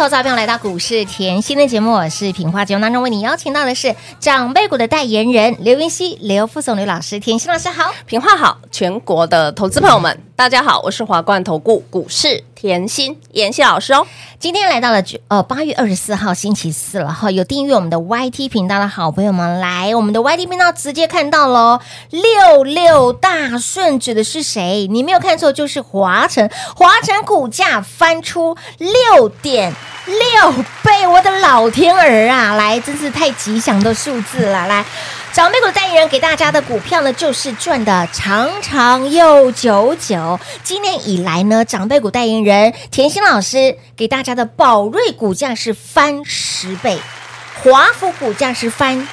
[0.00, 14.06] 投资朋友来到股市甜心的节目，我是品花节目当中为你邀请到的是长辈股的代言人刘云熙、刘副总、刘老师，甜心老师好，品花好，全国的投资朋友们、大家好，我是华冠投顾股市甜心妍希老师哦。
[14.38, 24.86] 今天来到了呃八月二十四号星期四了哈，有订阅我们的 YT 频道的好朋友们来我们的 YT 频道直接看到喽，六六大顺指的是谁？
[24.90, 29.74] 你没有看错，就是华城，华城股价翻出六点。
[30.06, 32.54] 六倍，我的老天儿啊！
[32.54, 34.66] 来，真是太吉祥的数字了。
[34.66, 34.84] 来，
[35.32, 40.40] 长辈股代言人给大家的股票呢，就是赚的长长又久久。
[40.64, 46.98] 今年以来呢，长辈股代言人甜心老师给大家的宝瑞股价是翻十倍，
[47.62, 49.06] 华孚股价是翻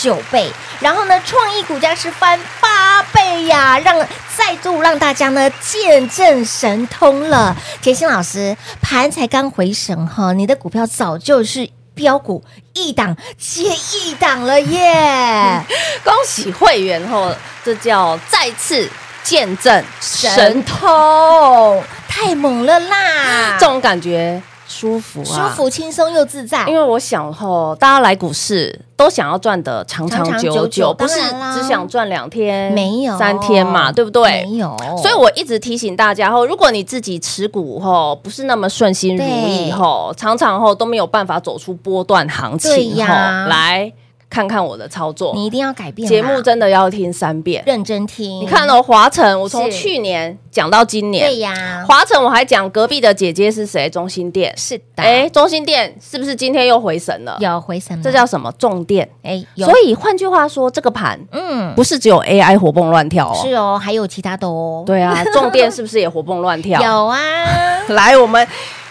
[0.00, 0.48] 九倍，
[0.78, 3.98] 然后呢，创意股价是翻八倍呀，让
[4.36, 7.56] 再度让大家呢见证神通了。
[7.82, 15.62] 甜心老师，盘才刚回神哈，你的股票早就是飙股一档接一档了耶！
[16.04, 17.34] 恭喜会员后，
[17.64, 18.88] 这叫再次
[19.22, 23.56] 见证神通，太猛了啦！
[23.58, 24.42] 这种感觉。
[24.74, 26.66] 舒服啊，舒服、轻松又自在。
[26.66, 31.14] 因为我想吼，大家来股市都想要赚的长长久久，不是
[31.54, 34.44] 只想赚两天、没有三天嘛，对不对？
[34.46, 34.76] 没有。
[35.00, 43.92] 所以我一直提醒大家吼，如果你自己持股吼不是那么顺心如意吼，常常吼都没有办法走出波段行情吼，来。
[44.34, 46.08] 看看我的操作，你一定要改变。
[46.08, 48.40] 节目真的要听三遍，认真听。
[48.40, 51.84] 你看哦，华晨，我从去年讲到今年，对呀。
[51.86, 53.88] 华晨我还讲隔壁的姐姐是谁？
[53.88, 55.04] 中心店是的。
[55.04, 57.36] 哎，中心店是不是今天又回神了？
[57.38, 58.50] 有回神了，这叫什么？
[58.58, 59.08] 重电。
[59.22, 64.82] 哎，所以换句话说，这个盘，嗯，不是只有 AI 活蹦乱跳哦，是哦，还有其他的哦。
[64.84, 66.82] 对啊， 重电是不是也活蹦乱跳？
[66.82, 67.18] 有啊。
[67.90, 68.44] 来，我们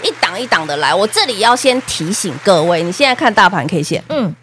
[0.04, 0.96] 一档一档的来。
[0.96, 4.34] 我这里要先提醒各位，你现在看大盘 K 线，嗯。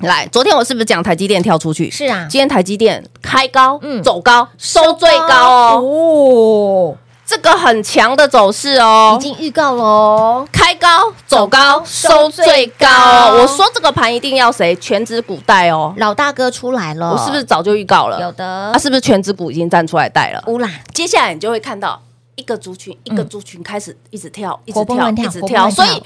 [0.00, 1.90] 来，昨天我是不是讲台积电跳出去？
[1.90, 12.86] 是啊，今天台积电开高，嗯，走高，收最高哦，哦，这个很强的走势哦，已经预告了，开高走高，收最高。
[13.32, 14.74] 我说这个盘一定要谁？
[14.76, 18.20] 全职股带哦，老大哥出来了，我是不是早就预告了？
[18.20, 20.40] 有的，他，是不是全职股已经站出来带了？
[20.46, 22.00] 乌啦，接下来你就会看到
[22.36, 26.00] 一个族群一个族群开始一直跳，一直跳，一直跳，所以。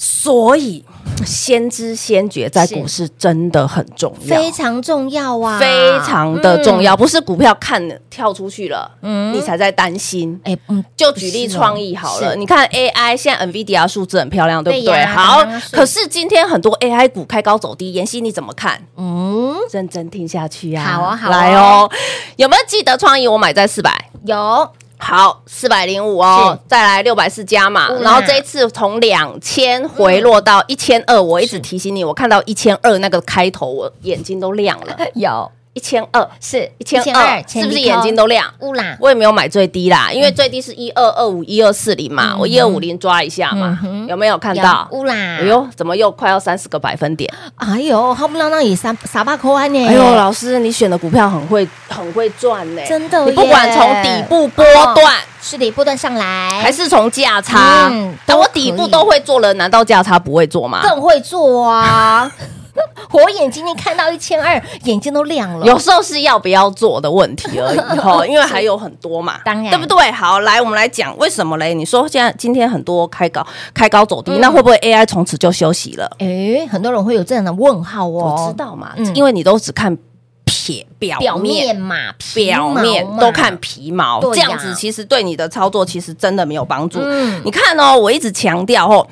[0.00, 0.84] 所以，
[1.26, 5.66] 先知先觉在股市真的很重要，非常重要啊，非
[6.06, 6.96] 常的重要。
[6.96, 10.40] 不是股票看跳出去了，嗯，你才在担心。
[10.44, 15.04] 哎，嗯，就举例创意好了，你看 AI 现在 NVIDIA 数字很漂亮，对不对？
[15.06, 18.80] 好，可是今天很多 AI 股开高走低，妍希你怎么看？
[18.96, 20.84] 嗯，认真听下去啊。
[20.84, 21.90] 好啊，好，来哦，
[22.36, 24.10] 有没有记得创意我买在四百？
[24.24, 24.68] 有。
[24.98, 34.96] 好，四百零五哦，再来六百四加码，然后这一次从两千回落到一千二，我一直提醒你，我看到一千二那个开头，我眼睛都亮了。
[35.14, 35.50] 有。
[35.74, 38.52] 一千二是一千二，是不是眼睛都亮？
[38.60, 43.78] 乌啦，我也没有买最低啦，因为最低是一二二五一二四零嘛，我一二五零抓一下嘛，
[44.08, 44.88] 有没有看到？
[44.90, 47.32] 乌啦，哎呦，怎么又快要三十个百分点？
[47.56, 49.86] 哎呦，好不浪浪也三三百块呢！
[49.86, 57.88] 哎呦，老师，你选的股票很会很会赚呢，真的，你不管从底部波段是底部段上来，还是从价差？
[57.92, 60.80] 嗯，但我底部都会做了，难道价差不会做吗？
[60.82, 62.30] 更会做啊！
[63.08, 65.66] 火眼金睛看到一千二，眼睛都亮了。
[65.66, 70.10] 有时候是要不要做的问题而已哈， 因为还有很多嘛，当然对不对？
[70.10, 71.74] 好，来我们来讲为什么嘞？
[71.74, 76.10] 你说现在今天很多开高开高走低，嗯、那会不会 AI 从此就休息了？
[76.18, 78.08] 哎，很多人会有这样的问号哦。
[78.08, 79.96] 我知道嘛，嗯、因为你都只看
[80.44, 81.96] 撇表表面嘛，
[82.34, 86.98] 表面都看皮毛，这样子其实对你的操作其实真的没有帮助。
[87.02, 89.06] 嗯，你看哦，我一直强调哦，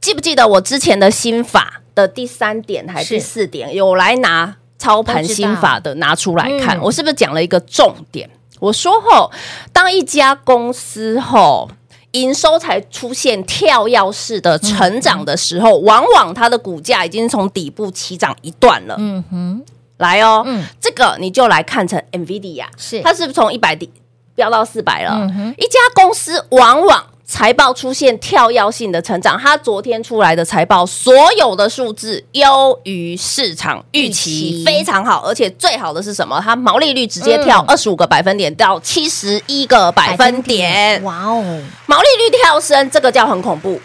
[0.00, 1.80] 记不记得我之前的心法？
[1.98, 8.30] 的第三点还是第四点，有来拿操盘心法的拿出来看，我是不是讲了一个重点？
[8.60, 9.28] 我说后，
[9.72, 11.68] 当一家公司后
[12.12, 18.94] 营收才出现跳跃式的成长的时候，往往它的股价已经从底部起涨一段了。
[18.98, 19.64] 嗯哼，
[19.96, 23.90] 来哦，嗯这个你就来看成 NVIDIA，是它是不是从一百点
[24.36, 25.14] 飙到四百了？
[25.16, 27.04] 嗯一家公司往往。
[27.28, 35.22] 财报出现跳跃性的成长，它昨天出来的财报，所有的数字优于市场预期，非常好。
[35.26, 36.40] 而且最好的是什么？
[36.42, 41.00] 它毛利率直接跳二十五个百分点到七十一个百分点。
[41.04, 43.78] 哇哦，毛利率跳升，这个叫很恐怖。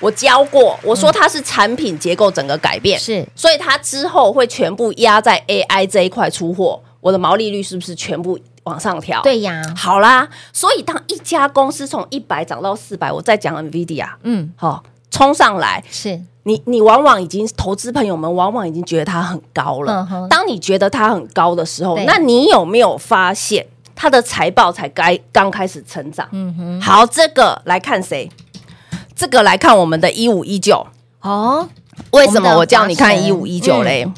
[0.00, 6.82] 我教过，我说它是产品结构整个改变，是，所以它之后会全部压在 AI 这一块出货。
[7.02, 8.38] 我的毛利率是不是全部？
[8.66, 16.20] 往上调，对呀，好啦，所以当一家公司从一百涨到四百，我再讲 NVIDIA，嗯，好，冲上来，是。
[16.42, 20.06] 你，你往往已经投资朋友们往往已经觉得它很高了。
[20.12, 23.66] 嗯、当你觉得它很高的时候，那你有没有发现
[23.96, 26.28] 它的财报才该刚开始成长？
[26.30, 28.30] 嗯哼，好，这个来看谁？
[29.16, 30.86] 这个来看我们的一五一九。
[31.20, 31.68] 哦，
[32.12, 34.04] 为什么我叫你看一五一九嘞？
[34.04, 34.14] 嗯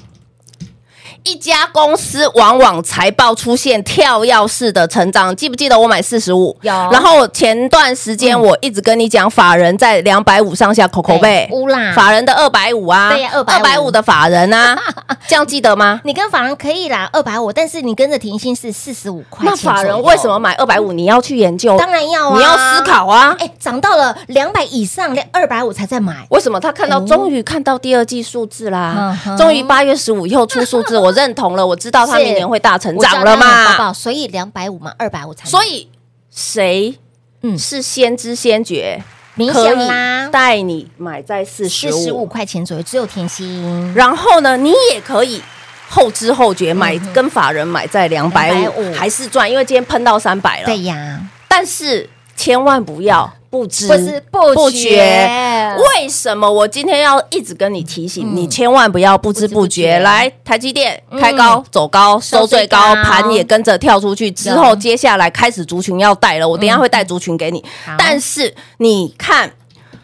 [1.25, 6.56] 一家公司往往财报出现跳跃式的成长，记不记得我买四十五？
[6.62, 6.73] 有。
[6.91, 14.79] 然后前段时间我一直跟你讲，法人在两百五上下口口背，乌啦，法人的二百五啊，对呀，二百五的法人啊，
[15.29, 16.00] 这样记得吗？
[16.05, 19.44] 你跟法人可以啦，二百五，但是你跟着停薪是四十五块。
[19.44, 20.93] 那法人为什么买二百五？
[20.93, 23.37] 你要去研究，当然要啊，你要思考啊。
[23.38, 26.26] 哎，涨到了两百以上，连二百五才在买。
[26.31, 29.15] 为什么他看到终于看到第二季数字啦？
[29.37, 31.07] 终于八月十五以后出数字，我。
[31.12, 33.93] 认同了，我知道他明年会大成长了嘛？
[33.93, 35.49] 所以两百五嘛，二百五才。
[35.49, 35.88] 所以
[36.31, 36.99] 谁
[37.43, 39.02] 嗯是先知先觉？
[39.34, 43.94] 明显啦，带你买在四十四十五块钱左右，只有甜心。
[43.94, 45.40] 然后呢，你也可以
[45.88, 50.66] 后知后觉买，跟法人买在两百五，还是赚，因为今天喷到三百了。
[50.66, 53.32] 对呀，但是千万不要。
[53.50, 58.46] 不知不知不觉，为什么我今天要一直跟你提醒你？
[58.46, 59.98] 千万不要不知不觉。
[60.00, 64.30] 来，台积电开高走高，收最高，盘也跟着跳出去。
[64.30, 67.64] 之后接下来开始族群要带了，我等一下会带族群给你。
[67.96, 69.50] 但是你看，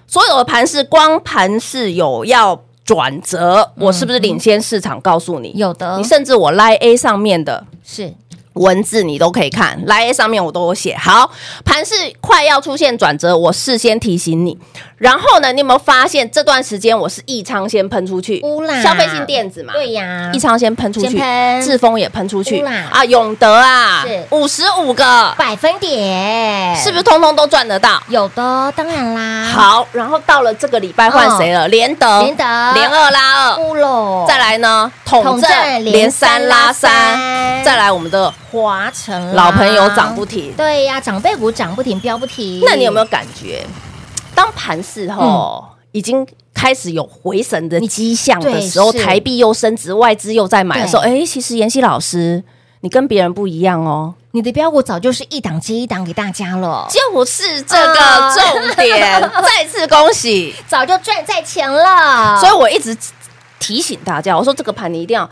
[0.06, 4.99] 所有的盘是，光盘是有要转折，我是不是领先市场？
[5.02, 5.99] 告诉你，有的。
[5.99, 8.14] 你甚至我 Line A 上面的是。
[8.55, 10.97] 文字你都可以看，来上面我都有写。
[10.97, 11.31] 好，
[11.65, 14.59] 盘势快要出现转折，我事先提醒你。
[14.97, 18.43] 然后呢，你有没有发现这段时间我是亿昌先喷出去？
[18.83, 21.19] 消费性电子嘛，对呀，亿昌先喷出去，
[21.62, 22.65] 智峰也喷出去。
[22.91, 25.35] 啊，永德啊，五十五个。
[25.37, 28.01] 百分点，是不是通通都赚得到？
[28.09, 29.44] 有的，当然啦。
[29.53, 31.69] 好，然后到了这个礼拜换谁了？
[31.69, 32.44] 联德，联德。
[32.75, 35.51] 连二拉二，再来呢，统正
[35.84, 36.44] 连三。
[36.44, 37.19] 拉三，
[37.65, 38.33] 再来我们的。
[38.51, 42.63] 华城老朋友涨不停，对呀，长辈股涨不停，飙不停。
[42.65, 43.67] 那你有没有感觉，
[44.33, 52.44] 当盘势后已经开始有回神的迹象的时候，台币又升值，外资又在买的时候，哎，其实妍希老师，
[52.83, 57.94] 你跟别人不一样哦，你的标股早就是一档接一档给大家了，就是这个
[58.35, 59.21] 重点。
[59.43, 62.39] 再次恭喜，早就赚在钱了。
[62.39, 62.97] 所以我一直
[63.59, 65.29] 提醒大家，我说这个盘你一定要。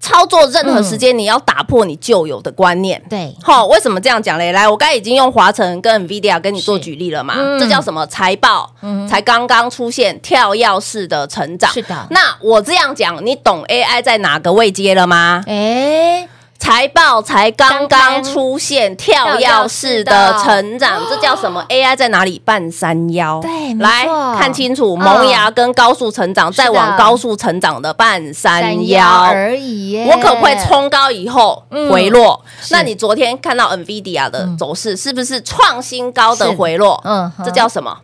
[0.00, 3.00] 操作任何时间，你要打破你旧有的观念。
[3.08, 4.50] 对，好，为什么这样讲嘞？
[4.50, 7.34] 来，我刚才已经用华晨跟 NVIDIA 跟你做举例了嘛？
[7.60, 8.06] 这叫什么？
[8.06, 8.72] 财报
[9.08, 11.70] 才刚刚出现跳跃式的成长。
[11.72, 12.06] 是的。
[12.10, 15.44] 那我这样讲，你懂 AI 在哪个位阶了吗？
[15.46, 16.26] 哎。
[16.60, 22.38] 财报才刚刚出现跳跃式的成长，这叫什么？AI 在哪里？
[22.44, 23.40] 半山腰。
[23.40, 24.06] 对，来
[24.38, 30.04] 看清楚，萌芽跟高速成长，再往高速成长的半山腰而已。
[30.06, 32.44] 我可不可以冲高以后回落？
[32.70, 37.00] 那你昨天看到 NVIDIA 的走势是不是创新高的回落？
[37.04, 37.96] 嗯，这叫什么？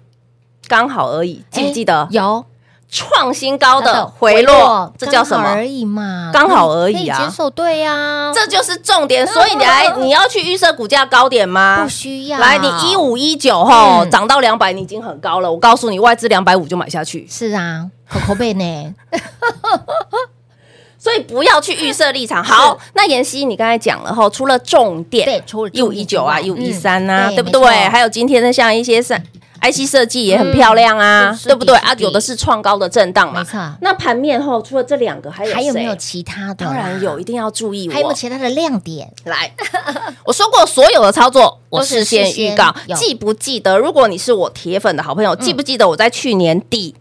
[0.67, 1.45] 刚好而已。
[1.51, 2.09] 记不记得？
[2.11, 2.45] 有。
[2.91, 6.31] 创新高的回落，这叫什么而已嘛？
[6.33, 9.27] 刚好而已啊，接受对呀，这就是重点。
[9.27, 11.83] 所以你来，你要去预设股价高点吗？
[11.83, 12.39] 不需要。
[12.39, 15.51] 来，你一五一九吼涨到两百，你已经很高了。
[15.51, 17.27] 我告诉你，外资两百五就买下去。
[17.29, 18.95] 是啊，可可贝呢？
[20.99, 22.43] 所以不要去预设立场。
[22.43, 27.89] 好，那妍希，你刚才讲了哈，除了重点，对，除了一五一九啊，一五一三啊，对不对？
[27.89, 29.23] 还有今天的像一些三。
[29.71, 31.95] IC 设计也很漂亮啊，嗯、对不对啊？
[31.99, 33.41] 有的是创高的震荡嘛。
[33.41, 33.59] 没错。
[33.81, 36.65] 那盘面后除了这两个，还有还有没有其他的？
[36.65, 37.89] 当然有，一定要注意。
[37.89, 39.13] 还有没有其他的亮点？
[39.25, 39.53] 来，
[40.25, 42.75] 我说过所有的操作，我事先预告。
[42.95, 43.77] 记不记得？
[43.79, 46.95] 如果你是我铁粉的好朋友，记不记得我在去年底？
[46.97, 47.01] 嗯、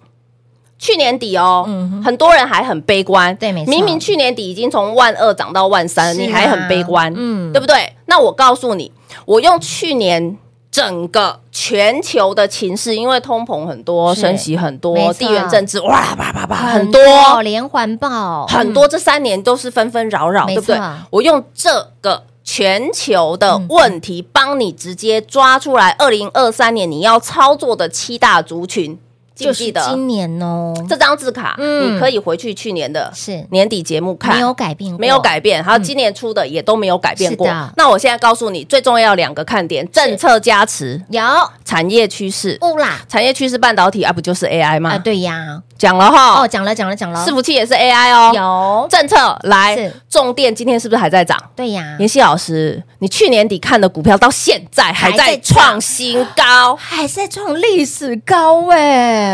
[0.77, 3.36] 去年底哦，嗯、很多人还很悲观。
[3.38, 3.69] 对，没错。
[3.69, 7.93] 明明去年底已经从万二涨到万三，啊、你还很悲观，嗯，对不对？
[8.07, 8.91] 那我告诉你，
[9.25, 10.38] 我用去年。
[10.75, 20.77] 整个全球的情势，因为通膨很多，升息很多，地缘政治哇叭叭叭很多，连环爆很多，这三年都是纷纷扰扰，对不对？
[21.12, 29.00] 我用这个全球的问题帮你直接抓出来，二零二三年你要操作的七大族群。
[29.35, 33.45] 记不记得今年哦，这张字卡，你可以回去去年的是。
[33.51, 35.61] 年底节目看，没有改变，没有改变。
[35.61, 37.47] 还有今年出的也都没有改变过。
[37.75, 41.21] 那我现在告诉你，最重要两个看点：政策加持，有。
[41.65, 44.91] 产业趋势，不啦，产业趋势半导体啊，不就是 AI 吗？
[44.91, 48.87] 啊，对呀，讲了哈，哦，讲了讲了讲了，伺服器也是 AI 哦，有。
[48.87, 51.37] 政策来，重电今天是不是还在涨？
[51.55, 55.81] 对呀，妍希老师，你去年底看的股票到现在还在创。
[55.81, 59.25] 新高，还在创历史高哎。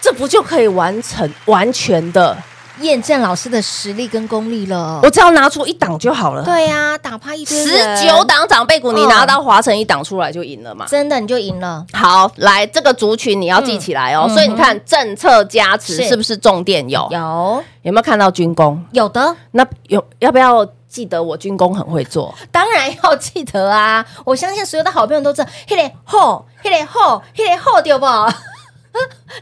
[0.00, 2.36] 这不就可以完成完全的
[2.80, 5.00] 验证老师的实力跟功力了？
[5.02, 6.44] 我只要拿出一档就好了。
[6.44, 10.84] 对呀、啊，打趴一堆十九档长辈股，你拿到华城一档出来就赢了嘛？
[10.86, 11.84] 真的你就赢了。
[11.92, 14.26] 好，来这个族群你要记起来哦。
[14.28, 17.08] 嗯、所以你看政策加持是不是重电有？
[17.10, 18.84] 有有没有看到军工？
[18.92, 19.34] 有的。
[19.52, 22.32] 那有要不要记得我军工很会做？
[22.52, 24.04] 当然要记得啊！
[24.24, 25.48] 我相信所有的好朋友都知道。
[25.66, 28.06] 嘿嘞吼，嘿嘞吼，嘿嘞吼，对不？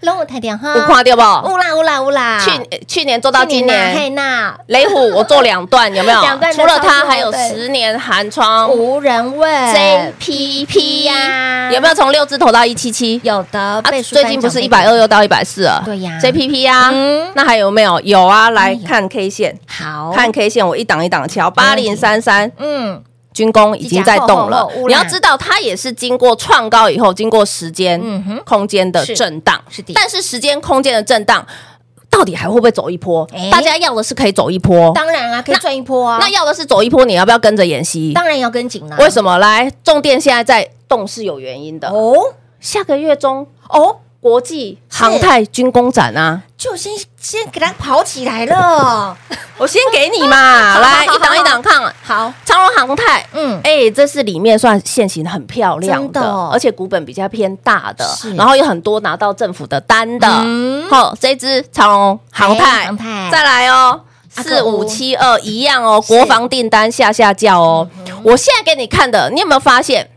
[0.00, 1.52] 龙舞台电哈，我看到不？
[1.52, 2.38] 乌啦乌啦乌啦！
[2.40, 4.54] 去去年做到今年，嘿那。
[4.66, 6.20] 雷虎我做两段，有没有？
[6.20, 8.70] 两段除了它，还有十年寒窗。
[8.70, 13.20] 无人问，JPP 呀，有没有从六字头到一七七？
[13.22, 15.82] 有的，最近不是一百二又到一百四了？
[15.84, 16.90] 对呀，JPP 呀，
[17.34, 18.00] 那还有没有？
[18.00, 20.12] 有啊，来看 K 线，好。
[20.12, 23.02] 看 K 线，我一档一档敲，八零三三，嗯。
[23.34, 28.00] 军工已经在动了，你要知道，它也是经过创高以后，经过时间、
[28.46, 29.60] 空间的震荡。
[29.68, 31.44] 是的，但是时间、空间的震荡，
[32.08, 33.28] 到底还会不会走一波？
[33.50, 36.18] 大家要的是可以走一波，当然啊，可以赚一波啊。
[36.20, 38.12] 那要的是走一波，你要不要跟着妍希？
[38.12, 38.96] 当然要跟紧了。
[38.98, 39.36] 为什么？
[39.38, 42.14] 来，重电现在在动是有原因的哦。
[42.60, 43.96] 下个月中哦。
[44.24, 46.90] 国际航太军工展啊，就先
[47.20, 49.14] 先给它跑起来了。
[49.58, 51.94] 我先给你嘛， 来一档一档看。
[52.02, 60.26] 好，长荣航太，嗯，哎，这是里面算线型很漂亮的，而且股本比较偏大的，然后有很多拿到政府的单的。
[60.88, 62.90] 好，这支长荣航太，
[63.30, 64.00] 再来哦，
[64.30, 67.86] 四五七二一样哦，国防订单下下叫哦。
[68.22, 70.08] 我现在给你看的，你有没有发现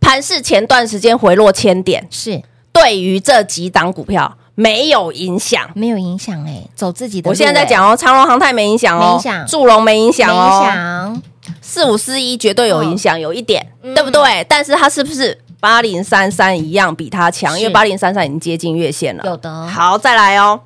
[0.00, 2.08] 盘市前段时间回落千点？
[2.10, 2.42] 是。
[2.78, 7.30] 对于这几档股票没有影响，没有影响哎，走自己的。
[7.30, 11.20] 我现在在讲哦，长隆航太没影响哦，没影响，祝融没影响哦，
[11.60, 14.44] 四五四一绝对有影响，有一点，对不对？
[14.48, 17.58] 但是它是不是八零三三一样比它强？
[17.58, 19.22] 因为八零三三已经接近月线了。
[19.24, 19.66] 有的。
[19.66, 20.60] 好，再来哦。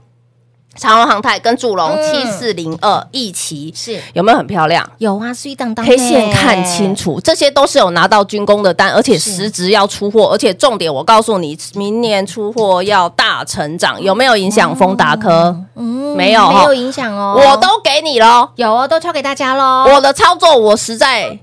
[0.76, 4.88] 长荣航太跟祝融七四零二一起是有没有很漂亮？
[4.98, 5.84] 有啊，是一档档。
[5.84, 14.74] K 线看清楚，这些都是有拿到军工的单，而且实质要出货，而且重点我告诉你，明年出货要大成长，有没有影响？
[14.76, 15.54] 丰达科？
[15.74, 17.34] 嗯，没有，没有影响哦。
[17.36, 19.84] 我都给你喽，有哦，都抄给大家喽。
[19.92, 21.38] 我的操作我实在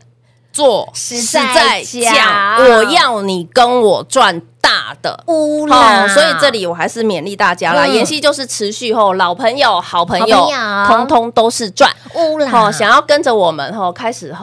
[0.57, 4.41] 做，实在讲，我要你跟我赚。
[4.59, 7.87] 大的乌啦，所以这里我还是勉励大家啦。
[7.87, 10.49] 妍希就是持续后老朋友、好朋友，
[10.85, 12.69] 通通都是赚乌啦。
[12.69, 14.33] 想要跟着我们后开始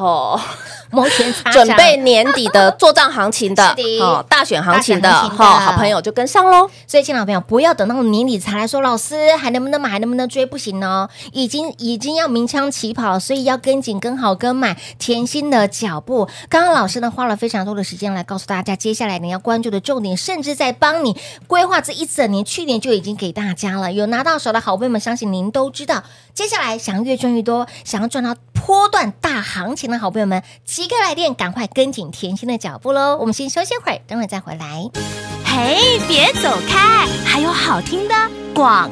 [0.95, 1.05] 后，
[1.53, 6.71] 准备年底的 作战行情的哦，大选行情的哈，好朋友就跟上喽。
[6.87, 10.45] 所以，亲爱的朋友，不要等到年底才来说，老师还能不能买，还能不能追？
[10.47, 16.29] 不行哦，已经已经要鸣枪起跑，所以要跟紧、跟好、跟满甜心的脚步。
[16.49, 20.17] 刚刚老师呢花了非常多的时间来告诉大家，接下来你要关注的重点。
[20.17, 23.93] 甚至在帮你规划这一整年，去年就已经给大家了。
[23.93, 26.03] 有拿到手的好朋友们，相信您都知道。
[26.35, 33.17] 接下来想要越赚越多，想要赚到波段大行情的好朋友们，即刻来电，赶快跟紧甜心的脚步喽！
[33.19, 34.91] 我们先休息会儿，等会再回来。
[35.45, 38.15] 嘿，别走开，还有好听的
[38.53, 38.91] 广。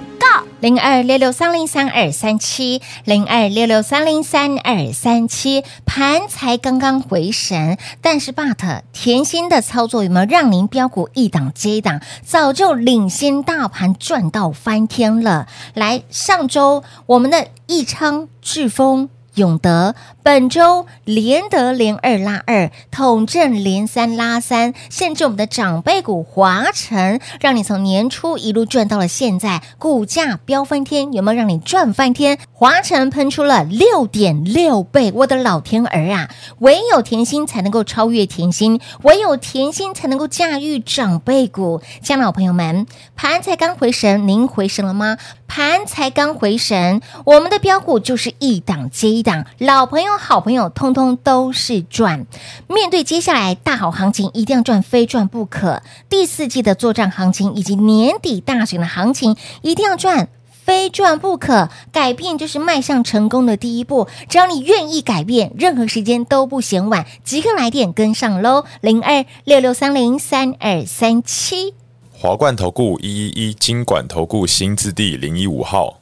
[0.63, 15.49] 零二六六三零三二三七，零二六六三零三二三七，盘才刚刚回神，但是 but 甜心的操作有没有让您飙股一档接一档，早就领先大盘赚到翻天了？
[15.75, 19.09] 来，上周我们的易昌、智丰。
[19.35, 32.39] 永德本周连得连二拉二，统正连三拉三，甚至我们的长辈股华晨，让你从年初一路赚到了现在，股价飙翻天，有没有让你赚翻天？
[32.53, 36.29] 华晨喷出了六点六倍，我的老天儿啊！
[36.59, 41.81] 唯有甜心才能够超越甜心，唯有甜心才能够驾驭长辈股。
[42.03, 42.87] 亲爱的老朋友们，
[43.17, 45.17] 盘才刚回神，您回神了吗？
[45.55, 49.23] 盘才刚回神，我们的标股就是一档接一。
[49.23, 52.27] 档老朋友、好朋友，通通都是赚。
[52.69, 55.83] 面对接下来大好行情，一定要赚，非赚不可。
[56.09, 61.69] 第四季的作战行情以及年底大选的行情，一定要赚，非赚不可。
[61.93, 64.09] 改变就是迈向成功的第一步。
[64.31, 67.05] 只要你愿意改变，任何时间都不嫌晚。
[67.23, 68.65] 即刻来电跟上喽！
[68.81, 71.75] 零二六六三零三二三七。
[72.23, 75.99] 华冠投顾一一一金管投顾新字第零一五号。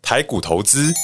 [0.00, 0.94] 台股投资。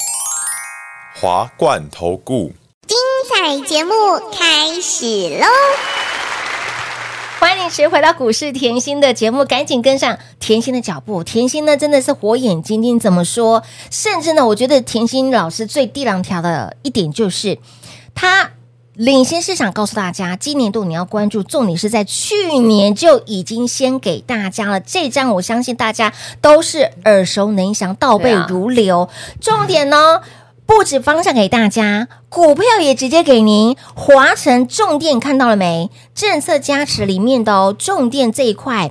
[1.17, 2.53] 华冠投顾，
[2.87, 2.97] 精
[3.29, 3.93] 彩节目
[4.33, 5.47] 开始喽！
[7.41, 11.25] 欢迎你持回到股市甜心的节目，赶紧跟上甜心的脚步。
[11.25, 13.65] 甜心呢，真的是火眼金睛，怎么说？
[13.91, 17.59] 甚至呢，我觉得甜心老师最低两条的一点就是，
[18.15, 18.53] 他
[18.99, 24.81] 领先市场，告诉大家，今年度你要关注，重点是在去年就已经先给大家了。
[24.81, 29.09] 这张我相信大家都是耳熟能详，倒背如流。
[29.41, 30.21] 重点呢？
[30.67, 33.77] 不止方向给大家，股票也直接给您。
[33.95, 35.89] 华晨重电看到了没？
[36.13, 38.91] 政策加持里面的哦，重电这一块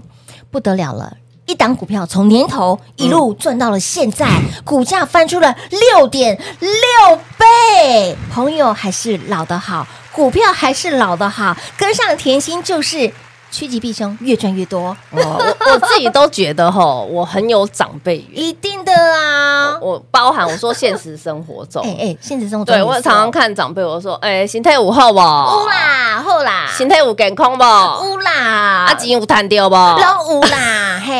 [0.49, 1.17] 不得了了，
[1.47, 8.15] 一档股票从年头一路赚到了现在，嗯、股价翻出了六点六倍。
[8.31, 13.11] 朋友还是老的好，股票还是老的好，跟上甜心就是。
[13.49, 14.89] 趋吉避凶，越赚越多。
[14.89, 19.71] 哦、我 我自己都觉得哈，我很有长辈缘， 一定的啊。
[19.81, 30.76] 我，我包含我说现实生活中， 哎哎，现实生活中，对我常常看长辈，我说，哎，心态五号吧，乌啦，好啦，心态五健康不，乌啦，啊钱有赚到不，拢乌啦，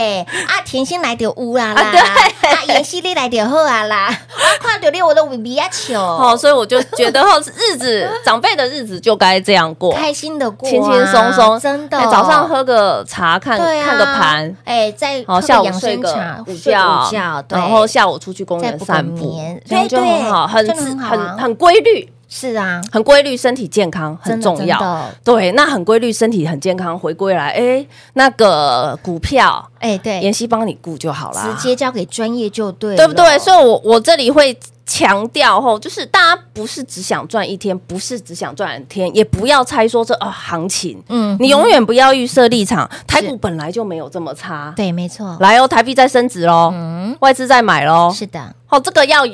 [0.07, 5.99] 嘿，啊甜心来就乌啦啦，啊妍希你来就好啊啦，我看到你我都微微啊笑。
[6.01, 11.99] 哦，所以我就觉得哈，日子长辈的日子就该这样过，开心的过，轻轻松松，真的。
[12.09, 16.09] 早上喝个茶，看看个盘，哎，在好下午睡个
[16.47, 20.65] 午觉，然后下午出去公园散步，然后就很好，很
[20.97, 25.09] 很很规律，是啊，很规律，身体健康很重要。
[25.23, 33.37] 对，那很规律，身体很健康，回归来，哎，那个股票，哎，对，妍希帮你顾就好了，直接交给专业就对，对不对？
[33.39, 34.57] 所以，我我这里会。
[34.89, 42.89] 强调吼，就是大家不是只想赚一天，不是只想赚两天，也不要猜说这啊、哦、行情，嗯，你永远不要预设立场。
[43.05, 45.35] 台股本来就没有这么差，对，没错。
[45.41, 48.39] 来哦，台币在升值喽，嗯，外资在买喽，是的。
[48.69, 49.25] 哦，这个要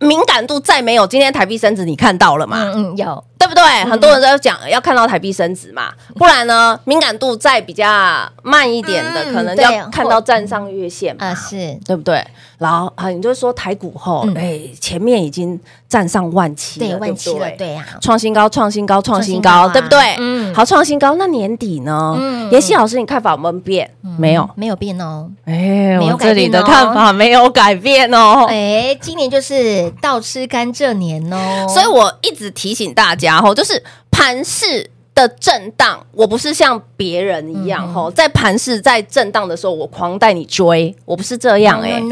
[0.00, 2.72] 敏感度再没有，今天台币升值你看到了吗？
[2.74, 3.24] 嗯，有。
[3.40, 3.64] 对不对？
[3.90, 7.86] 很多人都讲要看到台币升值嘛，不然呢， 敏感度再比较
[8.42, 12.22] 慢一点的，可能要看到站上月线嘛，是对不对？
[12.58, 20.16] 然后啊，你就说台股后，哎，前面已经站上万七了，万七了，对呀，创新高，创新高，创新高，对不对？
[20.18, 21.14] 嗯，好，创新高。
[21.14, 22.14] 那年底呢？
[22.18, 23.88] 嗯妍希老师，你看法有没有变？
[24.18, 25.30] 没有，没有变哦。
[25.46, 28.44] 哎，我这里的看法没有改变哦。
[28.50, 33.40] 哎，今年就是倒吃甘蔗年哦，所以我一直提醒大家。
[33.40, 42.02] 然后就是盘势的震荡，我不是像别人一样吼，在盘市在震荡的时候，我狂带你追，我不是这样哎。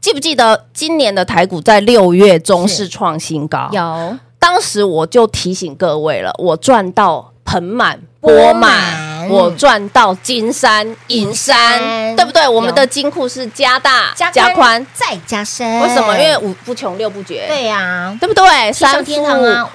[0.00, 3.68] 记不记得今年的台股在六月中是创新高？
[3.72, 9.17] 有，当时我就提醒各位了，我赚到盆满钵满。
[9.28, 11.78] 我赚到金山银山，
[12.16, 12.46] 对不对？
[12.48, 15.80] 我们的金库是加大、加宽、再加深。
[15.80, 16.18] 为什么？
[16.18, 17.46] 因为五不穷，六不绝。
[17.46, 18.72] 对呀，对不对？
[18.72, 19.12] 三福、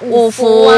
[0.02, 0.70] 五福、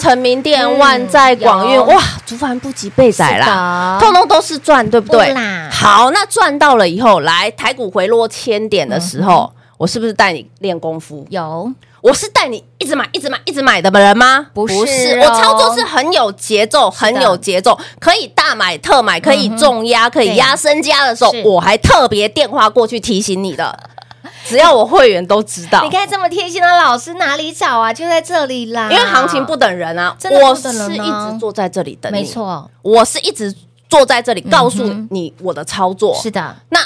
[0.00, 5.34] 成名店、万载、广运，哇，竹凡不及被宰啦，通通都是赚，对不对？
[5.70, 11.26] 好，那赚到了以后，来台股回落千点的时候，我是不是带你练功夫？
[11.30, 11.72] 有。
[12.06, 14.46] 我是带你一直买、一直买、一直买的人吗？
[14.54, 23.76] 不是，我操作是很有节奏、很有节奏，可以大买特买，可以重压，可以压身家的时候，我还特别电话过去提醒你的。
[24.46, 27.92] 只要我会员都知道，你看这么贴心的老师哪里找啊？
[27.92, 28.88] 就在这里啦！
[28.88, 33.52] 因为行情不等人啊，我是一直坐在这里等你，没错，我是一直
[33.88, 36.14] 坐在这里告诉你我的操作。
[36.14, 36.78] 是的，那。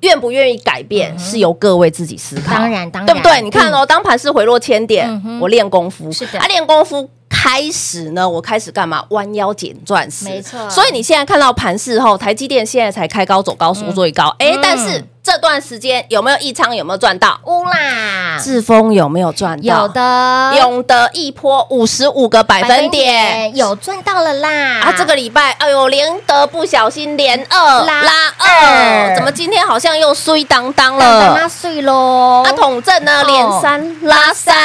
[0.00, 2.54] 愿不愿意改变，是由各位自己思考。
[2.54, 3.40] 当然，当然，对不对？
[3.42, 5.08] 你看哦，当盘势回落千点，
[5.40, 9.04] 我练功夫，是的，啊，练功夫开始呢，我开始干嘛？
[9.10, 10.68] 弯腰捡钻石，没错。
[10.70, 15.04] 所以你现在看到盘势后，台积电现在才开高走高，收最高，哎，但是。
[15.28, 16.74] 这段时间有没有益仓？
[16.74, 17.38] 有没有赚到？
[17.44, 18.40] 乌啦！
[18.42, 19.82] 智丰有没有赚到？
[19.82, 20.54] 有的。
[20.56, 24.80] 永德一波五十五个百分点，有赚到了啦！
[24.80, 28.00] 啊，这个礼拜，哎呦，连德不小心连二拉
[28.38, 31.36] 二，怎么今天好像又衰当当了？
[31.36, 32.42] 拉碎喽！
[32.46, 34.56] 啊，统正呢，连三拉三，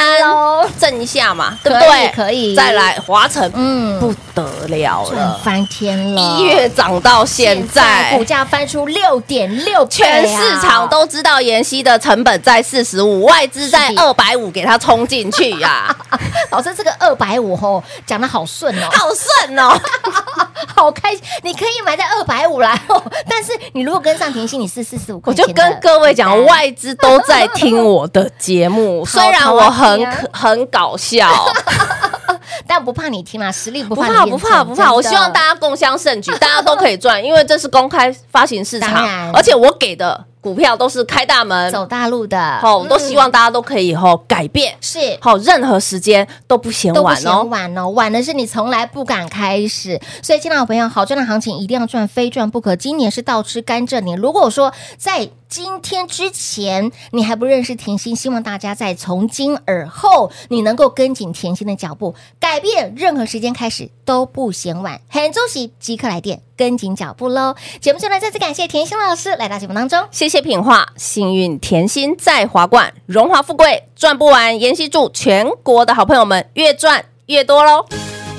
[0.80, 2.08] 震一下嘛，对不对？
[2.16, 2.56] 可以。
[2.56, 6.38] 再来华城，嗯，不得了了，翻天了！
[6.38, 10.53] 一月涨到现在，股价翻出六点六，全市。
[10.54, 15.94] 市场都知道妍希的成本在四十五，外资在二百五，给它冲进去呀！
[16.50, 19.76] 老师，这个二百五吼讲的好顺哦，好顺哦，
[20.74, 21.20] 好开心！
[21.42, 25.32] 你可以买在二百五来哦，但是你如果跟上甜心，你是四十五块。
[25.32, 31.28] 我就跟各位讲，外资都在听我的节目， 虽然我很可很搞笑，
[32.66, 34.92] 但不怕你听嘛，实力不怕，不怕不怕。
[34.92, 40.24] 我希望大家共襄盛举，大家都可以赚，因为这是公开发行市场，而且我给的。
[40.44, 41.72] 股票都是开大门。
[41.72, 44.98] 走大路的，好，我都希望大家都可以以后改变，是。
[45.18, 52.76] 好，任何时间都不嫌晚哦，晚哦，晚的是你从来不敢开始，所以，亲爱的朋友，好赚的行情一定要赚，非赚不可。
[52.76, 65.00] 今年是倒吃甘蔗年，如果说在今天之前你还不认识甜心，希望大家在从今而后你能够跟紧甜心的脚步，改变，任何时间开始都不嫌晚。
[65.08, 66.42] 很恭喜，即刻来电。
[66.56, 67.56] 跟紧脚步喽！
[67.80, 74.60] 节目最后再次感谢甜心老师来到节目当中，谢谢品画，幸运甜心在华冠，荣华富贵赚不完。
[74.60, 77.84] 妍希祝全国的好朋友们越赚越多喽！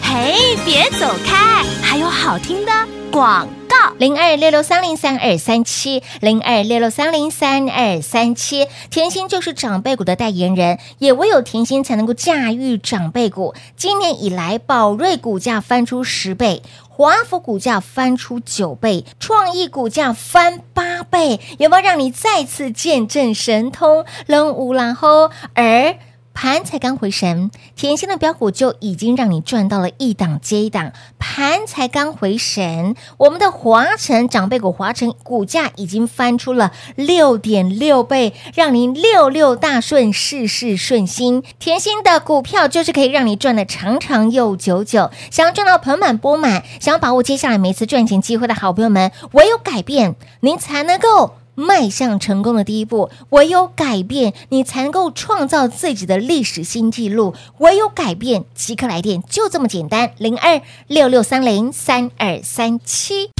[0.02, 2.72] 嘿，别走开，还有好听的
[3.12, 3.94] 广告。
[3.98, 8.68] 零二六六三零三二三七，零二六六三零三二三七。
[8.90, 13.54] 甜心就是长辈股的代言人，也唯有甜心才能够驾驭长辈股。
[13.76, 16.62] 今年以来，宝瑞股价翻出十倍。
[16.88, 24.06] 华福股价翻出九倍，创意股价翻八倍，有没有让你再次见证神通？
[24.28, 25.98] 扔乌兰后而。
[26.36, 30.92] 盘才刚回神，甜心的标股就已经让你赚到了一档接一档。
[31.18, 41.42] 盘才刚回神，我们的华城长辈股华城股价已经翻出了六点六倍，让您六六大顺，事事顺心。
[41.58, 45.10] 甜心的股票就是可以让你赚得长长又久久。
[45.32, 51.45] 想要赚到盆满钵满，想要把握接下来每次赚钱机会的好朋友们，唯有改变，您才能够。
[51.56, 57.34] 迈向成功的第一步，唯有改变，你才能够创造自己的历史新纪录。
[57.58, 60.12] 唯有改变，即刻来电，就这么简单。
[60.18, 63.32] 零二六六三零三二三七，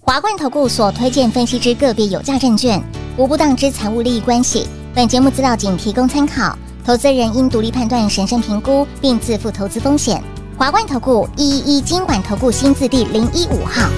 [0.00, 2.82] 华冠投顾所推荐分析之个别有价证券，
[3.16, 4.66] 无不当之财务利益关系。
[4.94, 10.22] 本节目资料仅提供参考，投资人应独立判断、审慎评估，并自负投资风险。
[10.56, 13.88] 华冠投顾一一一经管投顾新字第零一五号。